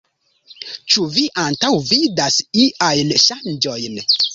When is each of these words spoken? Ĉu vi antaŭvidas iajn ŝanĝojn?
Ĉu 0.93 1.05
vi 1.17 1.27
antaŭvidas 1.43 2.41
iajn 2.67 3.17
ŝanĝojn? 3.31 4.07